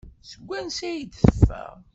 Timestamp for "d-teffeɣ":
1.03-1.73